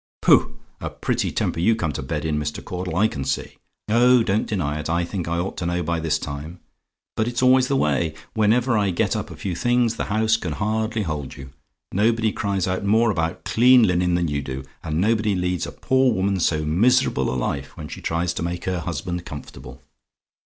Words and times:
"Pooh! 0.23 0.57
A 0.79 0.89
pretty 0.89 1.31
temper 1.31 1.59
you 1.59 1.75
come 1.75 1.91
to 1.91 2.01
bed 2.01 2.25
in, 2.25 2.39
Mr. 2.39 2.65
Caudle, 2.65 2.95
I 2.95 3.07
can 3.07 3.23
see! 3.23 3.57
Oh, 3.87 4.23
don't 4.23 4.47
deny 4.47 4.79
it 4.79 4.89
I 4.89 5.05
think 5.05 5.27
I 5.27 5.37
ought 5.37 5.57
to 5.57 5.67
know 5.67 5.83
by 5.83 5.99
this 5.99 6.17
time. 6.17 6.59
But 7.15 7.27
it's 7.27 7.43
always 7.43 7.67
the 7.67 7.75
way; 7.75 8.15
whenever 8.33 8.75
I 8.75 8.89
get 8.89 9.15
up 9.15 9.29
a 9.29 9.35
few 9.37 9.53
things, 9.55 9.97
the 9.97 10.05
house 10.05 10.37
can 10.37 10.53
hardly 10.53 11.03
hold 11.03 11.37
you! 11.37 11.51
Nobody 11.91 12.31
cries 12.31 12.67
out 12.67 12.83
more 12.83 13.11
about 13.11 13.43
clean 13.43 13.83
linen 13.83 14.15
than 14.15 14.27
you 14.27 14.41
do 14.41 14.63
and 14.83 14.99
nobody 14.99 15.35
leads 15.35 15.67
a 15.67 15.71
poor 15.71 16.11
woman 16.11 16.39
so 16.39 16.65
miserable 16.65 17.31
a 17.31 17.37
life 17.37 17.77
when 17.77 17.87
she 17.87 18.01
tries 18.01 18.33
to 18.33 18.41
make 18.41 18.65
her 18.65 18.79
husband 18.79 19.23
comfortable. 19.23 19.83